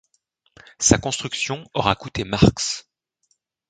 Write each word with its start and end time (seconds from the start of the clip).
Sa 0.79 0.97
construction 0.97 1.63
aura 1.75 1.93
coûté 1.93 2.23
marks. 2.23 2.87